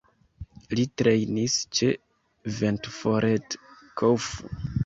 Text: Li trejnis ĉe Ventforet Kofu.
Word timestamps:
Li 0.79 0.85
trejnis 1.01 1.57
ĉe 1.79 1.91
Ventforet 2.57 3.61
Kofu. 4.03 4.55